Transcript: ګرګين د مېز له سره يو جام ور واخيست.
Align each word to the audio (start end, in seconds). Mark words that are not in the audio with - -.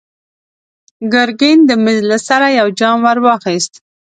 ګرګين 1.13 1.59
د 1.69 1.71
مېز 1.83 1.99
له 2.09 2.17
سره 2.27 2.47
يو 2.59 2.67
جام 2.79 2.97
ور 3.05 3.17
واخيست. 3.25 3.73